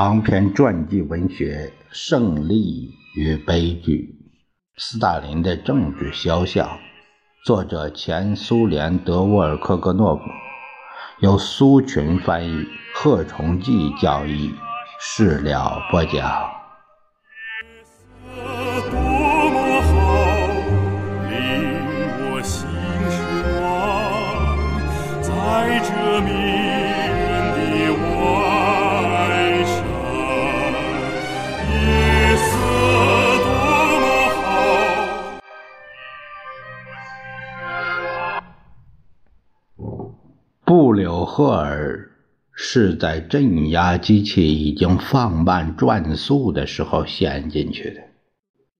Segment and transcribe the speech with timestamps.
[0.00, 4.14] 长篇传记文学《胜利与悲剧》，
[4.80, 6.78] 斯大林的政治肖像，
[7.44, 10.22] 作者前苏联德沃尔科格诺夫，
[11.18, 12.64] 由苏群翻译，
[12.94, 14.54] 贺崇济教译，
[15.00, 16.57] 事了播讲。
[41.38, 42.10] 赫尔
[42.52, 48.00] 是在镇压机器已经放慢转速的时候陷进去的。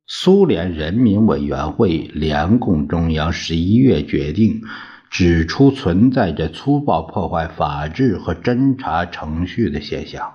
[0.08, 4.62] 苏联人民委员会联共中央十一月决定
[5.08, 10.34] 指出存在着粗暴破坏法治和侦查程序的现象。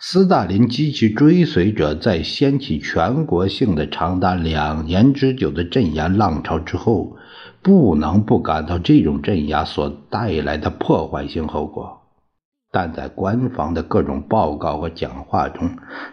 [0.00, 7.16] 斯大林及其追随者在掀起全国性的长达两年之久的镇压浪潮之后。
[7.62, 12.00] 不能不感到这种镇压所带来的破坏性后果，
[12.72, 15.70] 但在官方的各种报告和讲话中，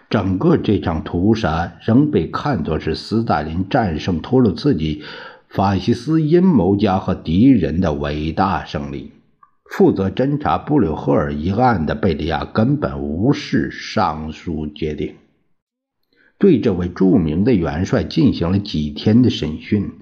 [0.08, 5.02] 整个这场屠杀仍被看作是斯大林战胜托洛茨基、
[5.48, 9.12] 法西斯阴谋家和敌人的伟大胜利。
[9.70, 15.14] 负责侦查布留赫尔一案的贝利亚根本无视上述决定。
[16.40, 19.92] 对这位著名的元帅进行了几天的审讯，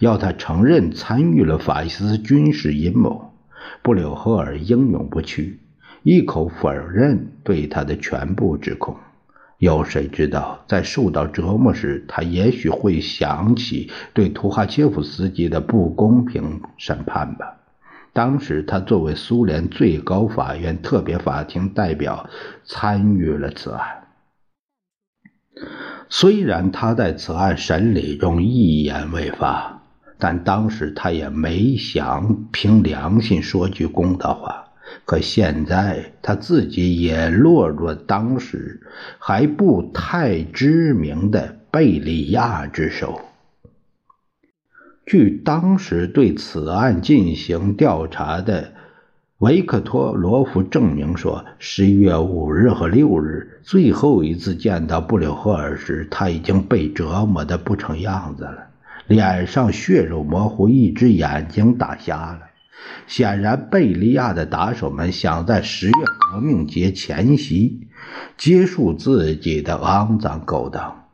[0.00, 3.32] 要他承认参与了法西斯军事阴谋。
[3.80, 5.60] 布柳赫尔英勇不屈，
[6.02, 8.96] 一口否认对他的全部指控。
[9.58, 17.58] 有谁知道，在受到折磨时，他也许会想起对图哈切夫斯基的不公平审判吧？
[18.12, 22.28] 当时，他作为苏联最高法院特别法庭代表，
[22.64, 24.03] 参与了此案。
[26.08, 29.82] 虽然他在此案审理中一言未发，
[30.18, 34.64] 但当时他也没想凭良心说句公道话。
[35.04, 38.80] 可现在他自己也落入当时
[39.18, 43.20] 还不太知名的贝利亚之手。
[45.06, 48.72] 据当时对此案进行调查的。
[49.38, 58.68] 维克托罗夫证明说，十一月五日和六日最后一次见到布柳赫尔时，他已经被折磨得不成样子了，
[59.08, 62.40] 脸上血肉模糊，一只眼睛打瞎了。
[63.08, 65.92] 显然，贝利亚的打手们想在十月
[66.32, 67.88] 革命节前夕
[68.38, 71.06] 结束自己的肮脏勾当。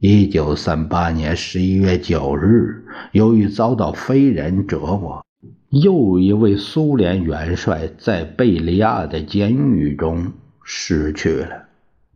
[0.00, 5.24] 一九三八年十一月九日，由于遭到非人折磨。
[5.74, 10.30] 又一位苏联元帅在贝利亚的监狱中
[10.62, 11.64] 失去了。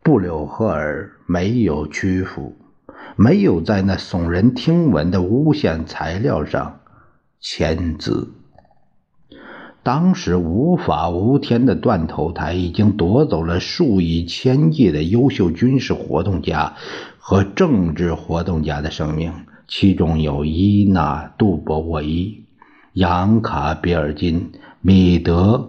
[0.01, 2.55] 布柳赫尔没有屈服，
[3.17, 6.79] 没有在那耸人听闻的诬陷材料上
[7.41, 8.33] 签字。
[9.83, 16.75] 当时无法无天的断头台已经夺走了数以千计的优秀军事活动家
[17.19, 19.33] 和政治活动家的生命，
[19.67, 22.45] 其中有伊娜·杜博维。
[22.95, 25.57] 扬卡·比尔金、米德·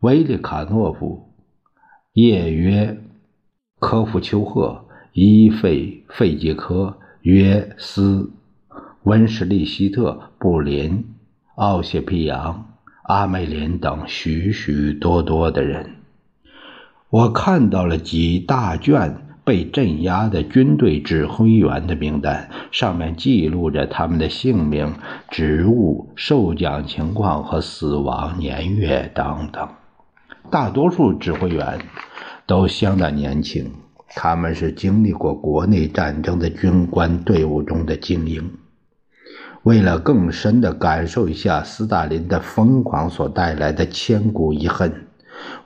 [0.00, 1.28] 维利卡诺夫、
[2.14, 2.86] 叶约·
[3.78, 8.32] 科夫丘赫、伊费·费杰科、约斯、
[9.04, 11.04] 温什利希特、布林、
[11.54, 15.96] 奥谢皮扬、阿梅林等许许多多的人，
[17.10, 19.28] 我看到了几大卷。
[19.52, 24.94] 被镇压的军队指挥员的名单上面记录着他们的姓名、
[25.28, 29.68] 职务、受奖情况和死亡年月等等。
[30.50, 31.80] 大多数指挥员
[32.46, 33.70] 都相当年轻，
[34.16, 38.52] 他们是经历过国内战争的军官队伍中的精英。
[39.64, 45.01] 为了更深地感受一下斯大林的疯狂所带来的千古遗恨。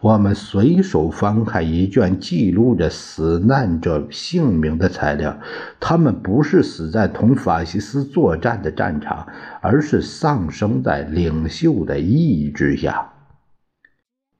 [0.00, 5.40] 我们随手翻开一卷记录着死难者姓名的材料，
[5.80, 9.26] 他们不是死在同法西斯作战的战场，
[9.60, 13.12] 而是丧生在领袖的意志下。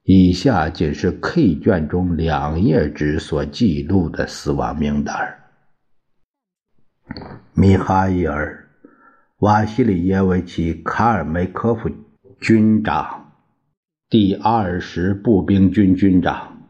[0.03, 5.35] 以下仅是 K 卷中两页纸所记录的死亡名单：
[7.53, 8.69] 米哈伊尔·
[9.39, 11.89] 瓦西里耶维奇·卡尔梅科夫
[12.39, 13.26] 军长。
[14.09, 16.61] 第二十步兵军军长，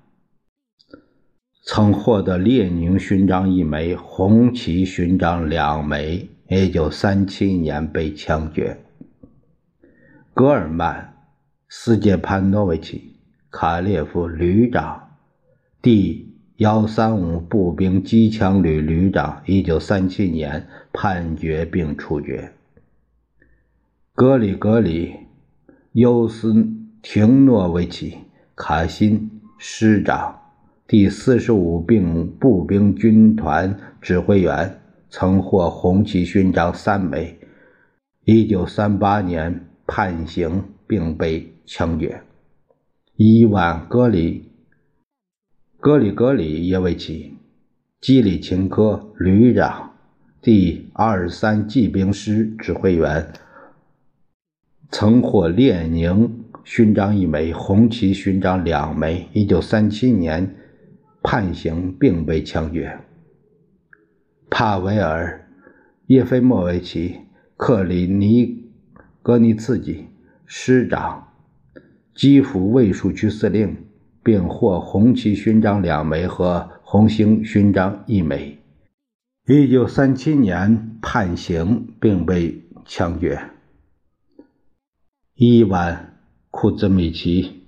[1.63, 6.29] 曾获得列宁勋章一枚，红旗勋章两枚。
[6.49, 8.79] 一九三七年被枪决。
[10.33, 10.99] 戈尔曼·
[11.69, 12.97] 斯捷潘诺维奇·
[13.51, 15.09] 卡列夫旅长，
[15.79, 22.51] 第幺三五步兵机枪旅旅长，一九三七年判决并处决。
[24.15, 25.09] 格里格里·
[25.91, 28.11] 尤斯廷诺维奇·
[28.55, 30.35] 卡辛师长，
[30.87, 37.37] 第四十五兵步兵军团指挥员，曾获红旗勋章三枚。
[38.25, 42.21] 一九三八年判刑并被枪决。
[43.15, 44.51] 伊万·格里
[45.79, 47.37] 格里格里耶维奇·
[48.05, 49.93] 基里琴科旅长，
[50.41, 53.31] 第二十三骑兵师指挥员，
[54.89, 59.29] 曾获列宁勋章一枚，红旗勋章两枚。
[59.31, 60.53] 一九三七年
[61.23, 62.99] 判刑并被枪决。
[64.49, 65.47] 帕维尔·
[66.07, 67.09] 叶菲莫维奇·
[67.55, 68.65] 克里尼
[69.21, 70.07] 格尼茨基
[70.45, 71.29] 师长。
[72.13, 73.73] 基辅卫戍区司令，
[74.21, 78.59] 并获红旗勋章两枚和红星勋章一枚。
[79.47, 83.39] 一九三七年判刑并被枪决。
[85.35, 85.93] 伊万·
[86.59, 87.67] 库兹米奇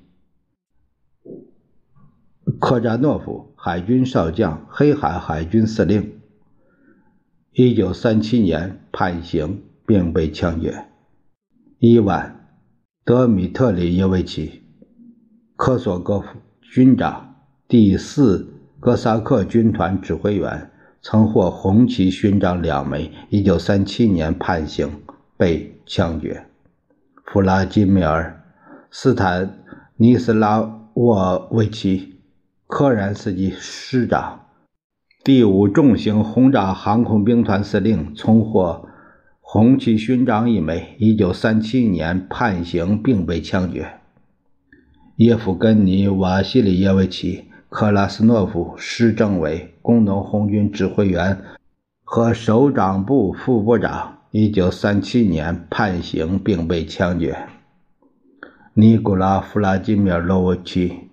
[2.57, 6.19] ·科扎诺夫，海军少将，黑海海军司令。
[7.51, 10.87] 一九三七年判刑并被枪决。
[11.77, 12.49] 伊万。
[13.05, 14.47] 德米特里耶维奇·
[15.55, 16.25] 科索戈夫
[16.59, 17.35] 军长，
[17.67, 20.71] 第四哥萨克军团指挥员，
[21.03, 23.11] 曾获红旗勋章两枚。
[23.29, 24.89] 一九三七年判刑，
[25.37, 26.47] 被枪决。
[27.25, 28.35] 弗拉基米尔·
[28.91, 29.59] 斯坦
[29.97, 31.99] 尼斯拉沃维奇·
[32.65, 34.47] 科然斯基师长，
[35.23, 38.87] 第五重型轰炸航空兵团司令，曾获。
[39.41, 40.95] 红旗勋章一枚。
[40.97, 43.99] 一九三七年判刑并被枪决。
[45.17, 47.37] 叶夫根尼·瓦西里耶维奇·
[47.69, 51.39] 克拉斯诺夫师政委、工农红军指挥员
[52.03, 54.15] 和首长部副部长。
[54.31, 57.35] 一九三七年判刑并被枪决。
[58.79, 61.09] 尼古拉·弗拉基米尔·罗维奇。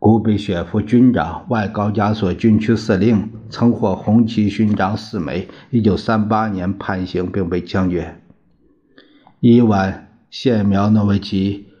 [0.00, 5.46] 古比雪夫军长，外高加索军区司令，曾获红旗勋章四枚。
[5.70, 8.20] 一九三八年判刑并被枪决。
[9.38, 9.92] 伊万·
[10.28, 11.68] 谢苗诺维奇·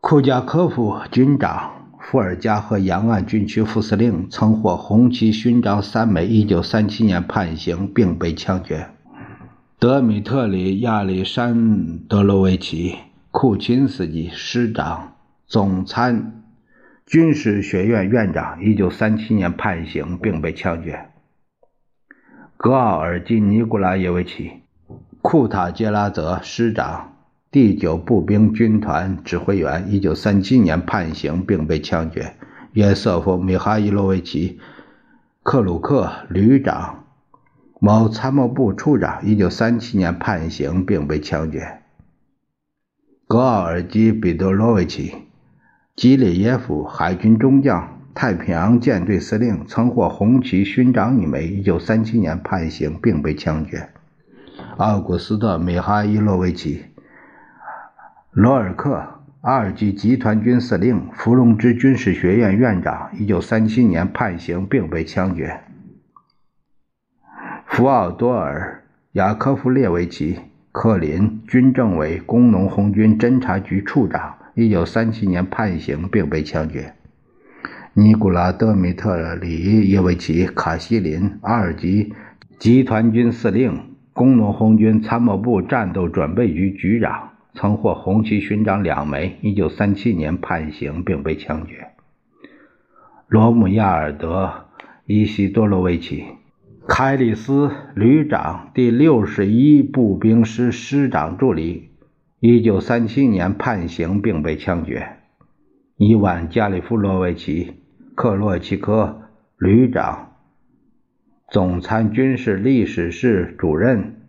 [0.00, 6.28] 库加科夫军长，伏尔加河沿岸军区副司令，曾获红旗勋章三枚。
[6.28, 8.86] 一九三七年判刑并被枪决。
[9.80, 12.90] 德米特里·亚历山德罗维奇·
[13.32, 15.12] 库钦斯基师长，
[15.46, 16.42] 总参。
[17.06, 21.10] 军事学院院长，一九三七年判刑并被枪决。
[22.56, 24.62] 格奥尔基·尼古拉耶维奇·
[25.22, 27.16] 库塔杰拉泽师长，
[27.52, 32.34] 第九步兵军团指挥员，一九三七年判刑并被枪决。
[32.72, 34.58] 约瑟夫·米哈伊洛维奇·
[35.44, 37.04] 克鲁克旅长，
[37.78, 41.79] 某参谋部处长，一九三七年判刑并被枪决。
[43.30, 45.14] 格奥尔基·彼得罗维奇。
[45.94, 51.46] 基列耶夫，海军中将，太平洋舰队司令，曾获红旗勋章一枚。
[51.46, 53.88] 一九三七年判刑并被枪决。
[54.78, 56.78] 奥古斯特·米哈伊洛维奇·
[58.32, 63.10] 罗尔克，二级集团军司令，伏龙芝军事学院院长。
[63.16, 65.60] 一九三七年判刑并被枪决。
[67.64, 68.82] 福奥多尔·
[69.12, 70.34] 雅科夫列维奇·
[70.72, 74.36] 克林，军政委工农红军侦察局处长。
[74.54, 76.94] 一九三七年判刑并被枪决。
[77.92, 82.12] 尼古拉·德米特里耶维奇·卡西林，二级
[82.58, 89.38] 集团军司令，工农红军参谋部战斗准备局局长，曾获红旗勋章两枚。
[89.42, 91.88] 一九三七年判刑并被枪决。
[93.26, 94.66] 罗姆亚尔德·
[95.06, 96.22] 伊西多罗维奇·
[96.92, 101.90] 凯里斯旅长，第六十一步兵师师长助理。
[102.40, 105.18] 一九三七年判刑并被枪决。
[105.96, 107.64] 伊万·加里夫罗维奇·
[108.16, 109.22] 克洛奇科
[109.56, 110.32] 旅长，
[111.48, 114.26] 总参军事历史室主任，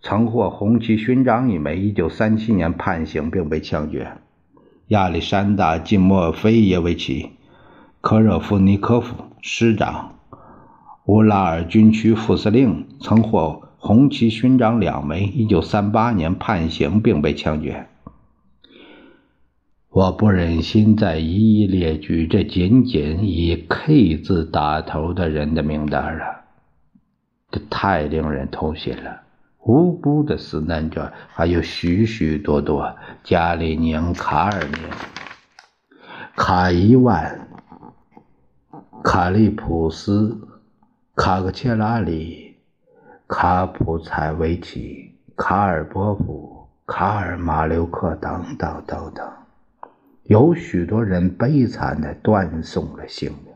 [0.00, 1.78] 曾获红旗勋章一枚。
[1.78, 4.14] 一九三七年判刑并被枪决。
[4.88, 7.22] 亚历山大·季莫菲耶维奇·
[8.00, 10.16] 科热夫尼科夫师长，
[11.06, 13.68] 乌拉尔军区副司令，曾获。
[13.78, 17.88] 红旗勋章两枚，一九三八年判刑并被枪决。
[19.88, 26.44] 我不忍心再一一列举这仅仅以 K 字打头的人的名单了，
[27.50, 29.22] 这太令人痛心了。
[29.64, 34.78] 无辜的死难者还有许许多多：加里宁、卡尔宁、
[36.36, 37.48] 卡伊万、
[39.02, 40.38] 卡利普斯、
[41.14, 42.54] 卡克切拉里、
[43.28, 49.30] 卡普采维奇、卡尔波夫、卡尔马留克等等等等，
[50.22, 53.52] 有许多人悲惨的断送了性命。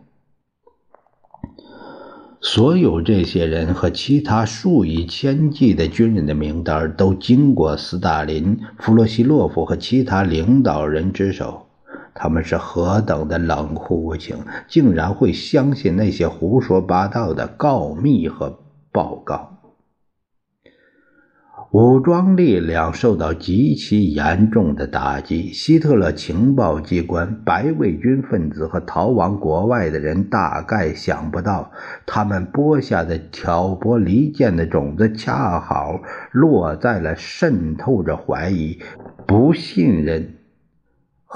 [2.42, 11.66] 所有这些人和其他数以千计的军人的名单都经过斯大林、弗洛西洛夫和其他领导人之手。
[12.18, 18.58] 他们是何等的冷酷无情，竟然会相信那些胡说八道的告密和
[18.90, 19.52] 报告。
[21.72, 31.72] 武装力量受到极其严重的打击，希特勒情报机关、白卫军分子和逃亡国外的人大概想不到，
[32.06, 38.78] 他们播下的挑拨离间的种子，恰好落在了渗透着怀疑、
[39.26, 40.36] 不信任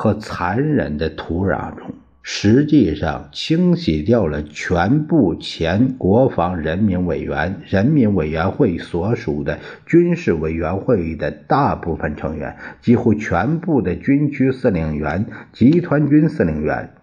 [0.01, 1.91] 和残忍的土壤中。
[2.23, 16.95] 实际上，清洗掉了全部前国防人民委员人民委员会所属的军事委员会的大部分成员，几乎全部的军区司令员、集团军司令员。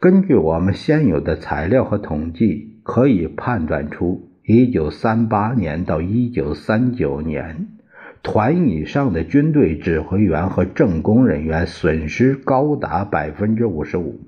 [0.00, 7.68] 根据我们现有的材料和统计，可以判断出，1938年到1939年。
[8.26, 14.18] 团以上的军队指挥员和政工人员损失高达百分之五十五。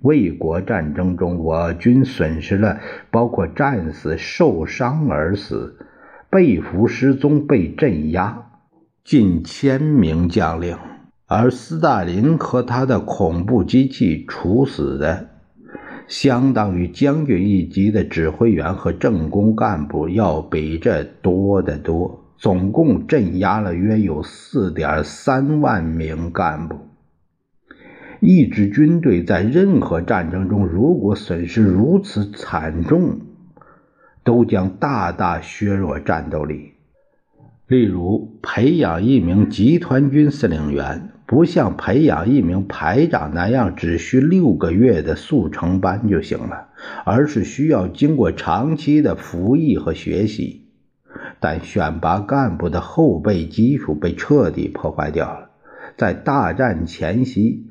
[0.00, 2.80] 卫国战争中，我军损失了
[3.12, 5.78] 包括战死、受伤而死、
[6.28, 8.50] 被俘、失踪、被镇压
[9.04, 10.76] 近千名将领，
[11.28, 15.28] 而斯大林和他的恐怖机器处死的，
[16.08, 22.24] 相当于将军一级的指挥员和政工干部要比这多得多。
[22.38, 26.76] 总共镇压了约有四点三万名干部。
[28.20, 33.20] 一支军队在任何战争中，如果损失如此惨重，
[34.22, 36.74] 都将大大削弱战斗力。
[37.66, 46.68] 例如，培养一名集团军司令员，不像培养一名排长那样只需六个月的速成班就行了，
[47.04, 50.67] 而是需要经过长期的服役和学习。
[51.40, 55.50] 但选拔干部的后备基础被彻底破坏掉了。
[55.96, 57.66] 在大战前夕，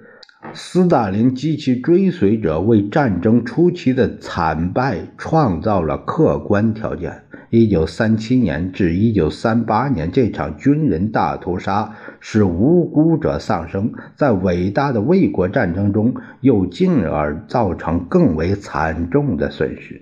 [0.53, 7.23] 斯大林及其追随者为战争初期的惨败创造了客观条件。
[7.49, 20.01] 1937年至1938年这场军人大屠杀使无辜者丧生，在伟大的卫国战争中又进而造成更为惨重的损失。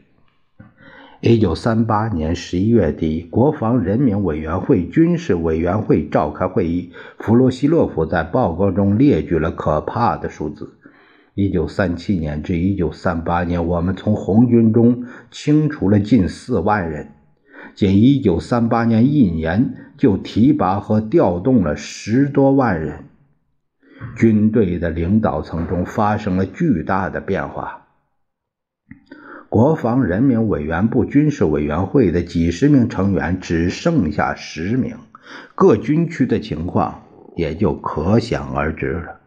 [1.27, 6.91] 一九三八年十一月底，国防人民委员会军事委员会召开会议。
[7.17, 10.77] 弗罗西洛夫在报告中列举了可怕的数字：
[11.33, 17.07] 一九三七年至一九三八年，我们从红军中清除了近四万人；
[17.73, 23.05] 仅一九三八年一年就提拔和调动了十多万人。
[24.15, 27.84] 军队的领导层中发生了巨大的变化。
[29.55, 34.97] 国防人民委员部军事委员会的几十名成员只剩下十名，
[35.55, 37.03] 各军区的情况
[37.37, 39.21] 也就可想而知了。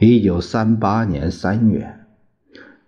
[0.00, 1.94] 一九三八年三月，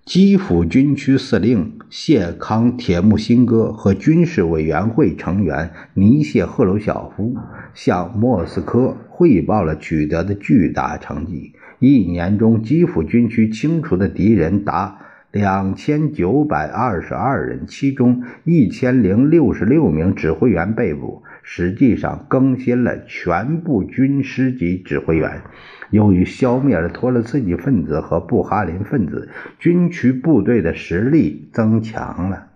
[0.04, 7.37] 基辅军区司令谢康·铁木辛哥和军事委员会成员尼谢·赫鲁晓夫
[7.73, 15.02] 向莫斯科汇报了取得的巨大成绩：一年中，基辅军区清除的敌人达。
[15.37, 21.25] 两千九百二十二人，其中一千零六十六名指挥员被捕。
[21.43, 25.43] 实际上，更新了全部军师级指挥员。
[25.90, 29.28] 由于消灭了托洛茨基分子和布哈林分子，
[29.59, 32.47] 军区部队的实力增强了。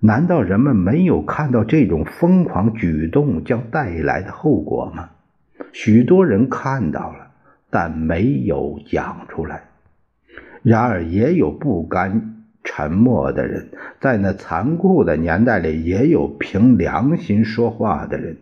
[0.00, 5.08] 难道人们没有看到这种疯狂举动将带来的后果吗？
[5.72, 7.30] 许多人看到了，
[7.70, 9.65] 但没有讲出来。
[10.62, 13.68] 然而，也有不甘沉默的人，
[14.00, 18.36] 在那残酷的年代里，也有凭良心说话的人。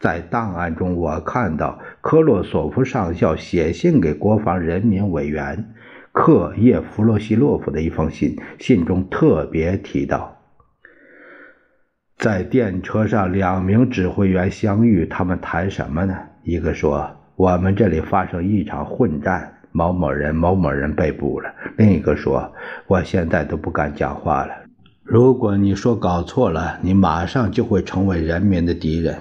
[0.00, 5.74] 在档案中，我看到科洛索夫上校写信给国防人民委员
[6.12, 10.36] 克叶弗洛西洛夫的一封信，信中特别提到，
[12.18, 16.16] 在电车上，两名指挥员相遇，他们谈什么呢？
[16.42, 21.52] 一个说：“我们这里发生一场混战。”某某人某某人被捕了。
[21.76, 22.52] 另一个说
[22.86, 24.54] ：“我现在都不敢讲话了。
[25.02, 29.16] 如果你说搞错了，你马上就会成为人民的敌人。”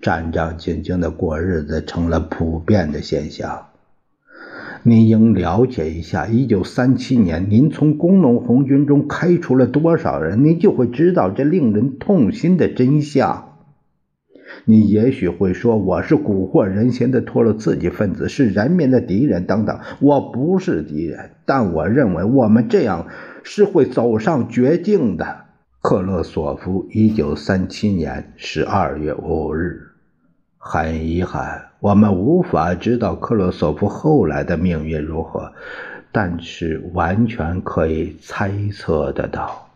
[0.00, 3.66] 战战兢兢的过日子成了普遍的现象。
[4.84, 13.47] 您应了解一下，一九三七年您从工农红军中开除了多少人，您就会知道这令人痛心的真相。
[14.64, 19.78] 你也许会说我是蛊惑人心的托洛茨基分子，是人民的敌人等等。
[20.00, 23.06] 我不是敌人，但我认为我们这样
[23.42, 25.44] 是会走上绝境的。
[25.80, 29.82] 克洛索夫，一九三七年十二月五日。
[30.60, 35.52] 很遗憾，我们无法知道克洛索夫后来的命运如何，
[36.10, 39.67] 但是完全可以猜测得到。